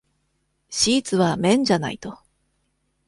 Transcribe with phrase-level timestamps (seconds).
[0.71, 2.17] シーツは綿じゃないと。